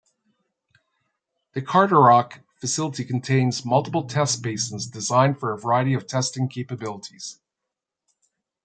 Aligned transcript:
The 1.53 1.61
Carderock 1.61 2.39
facility 2.59 3.05
contains 3.05 3.63
multiple 3.63 4.05
test 4.07 4.41
basins 4.41 4.87
designed 4.87 5.39
for 5.39 5.53
a 5.53 5.59
variety 5.59 5.93
of 5.93 6.07
testing 6.07 6.49
capabilities. 6.49 7.39